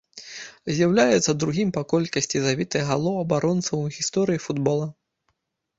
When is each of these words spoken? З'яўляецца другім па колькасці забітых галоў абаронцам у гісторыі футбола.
З'яўляецца 0.77 1.31
другім 1.43 1.69
па 1.77 1.83
колькасці 1.93 2.37
забітых 2.47 2.81
галоў 2.91 3.21
абаронцам 3.27 3.77
у 3.87 3.95
гісторыі 3.99 4.45
футбола. 4.49 4.87